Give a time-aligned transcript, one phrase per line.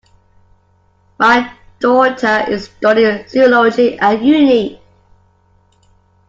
[1.19, 4.81] My daughter is studying zoology at uni